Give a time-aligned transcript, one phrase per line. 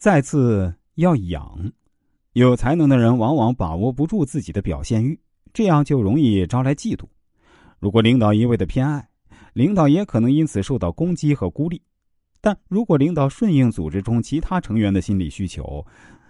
[0.00, 1.70] 再次要养，
[2.32, 5.20] 有才能的人往往把握不住自己的表现欲，
[5.52, 7.04] 这样就容易招来嫉妒。
[7.78, 9.06] 如果领导一味的偏爱，
[9.52, 11.82] 领导也可能因此受到攻击和孤立。
[12.40, 15.84] 但如果领导顺应组织中其他成员的心理需求，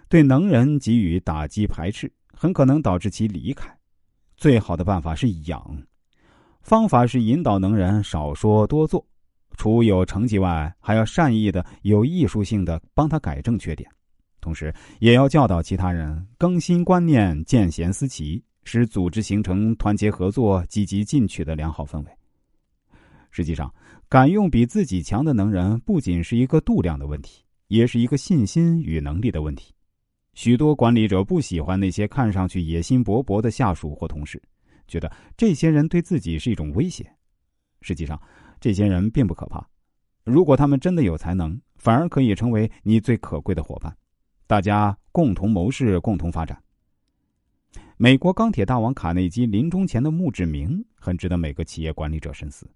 [0.09, 3.73] 对能人给予打击排斥，很可能导致其离开。
[4.37, 5.81] 最好的办法是养，
[6.61, 9.07] 方法是引导能人少说多做。
[9.61, 13.87] 除有成绩外，还要善意的、有艺术性的帮他改正缺点，
[14.41, 22.11] 同时也要教导其他人更新观念、见贤思齐，使组织形成团结合作、积极进取的良好氛围。
[23.31, 23.71] 实际上，
[24.09, 29.75] 敢用比自己强的能人，不仅是一个度量的问题，也是一个信心与能力的问题。
[30.33, 34.43] 许多管理者不喜欢那些看上去野心勃勃的下属或同事，
[34.89, 37.05] 觉得这些人对自己是一种威胁。
[37.83, 38.19] 实际上，
[38.61, 39.67] 这些人并不可怕，
[40.23, 43.97] 如果他们真的有才能，反而可以成为你最可贵的伙伴，
[44.47, 46.63] 大家共同谋事，共同发展。
[47.97, 52.69] 美国钢铁大王卡内基临终前的墓志铭很值得每个企业管理者深思。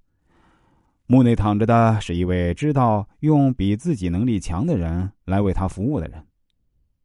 [1.06, 6.26] 墓内躺着的是一位知道用比自己能力强的人来为他服务的人。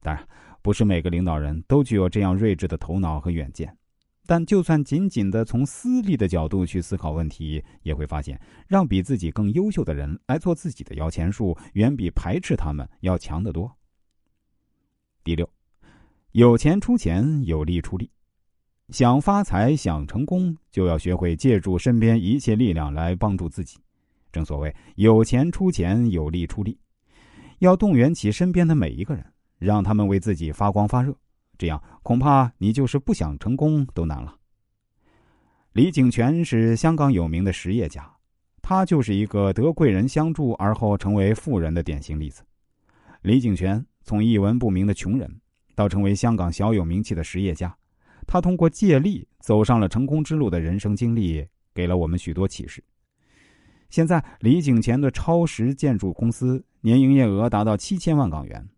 [0.02, 0.25] 当然，
[0.61, 3.75] 不是每个领导人都具有这样睿智的头脑和远见。
[4.30, 13.75] 但就算仅仅的从私利的角度去思考问题，也会发现，让比自己更优秀的人来做自己的摇钱树，远比排斥他们要强得多。
[15.23, 15.50] 第六，
[16.33, 18.11] 有钱出钱，有力出力。
[18.89, 23.80] 想发财、想成功，就要学会借助身边一切力量来帮助自己。
[24.31, 26.77] 正所谓，有钱出钱，有力出力，
[27.57, 29.25] 要动员起身边的每一个人，
[29.57, 31.17] 让他们为自己发光发热。
[31.59, 34.38] 这样恐怕你就是不想成功都难了。
[35.73, 38.09] 李景泉是香港有名的实业家，
[38.61, 42.41] 他就是一个得贵人相助而后成为富人的典型例子。
[43.21, 45.41] 李景泉从一文不名的穷人，
[45.75, 47.75] 到成为香港小有名气的实业家，
[48.25, 52.81] 他通过借力走上了成功之路的人生经历，给了我们许多启示。
[53.89, 58.69] 现在，李景泉的超实建筑公司年营业额达到七千万港元。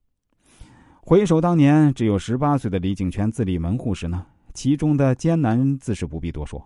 [1.11, 6.65] 回首当年只有十八岁的李景全自立门户时呢，其中的艰难自是不必多说。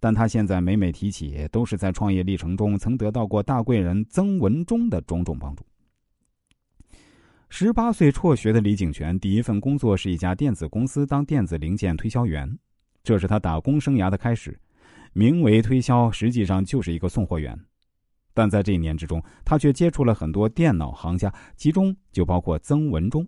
[0.00, 5.64] 但他现在每每提起，都是在创业历程中曾得到过大贵人曾文忠的种种帮助。
[7.48, 12.58] 十八岁辍学的李景全第一份工作是一家电子公司当电子零件推销员，
[13.04, 14.58] 这是他打工生涯的开始。
[15.12, 17.56] 名为推销，实际上就是一个送货员。
[18.34, 23.24] 但在这一年之中，他却接触了很多电脑行家，其中就包括曾文忠。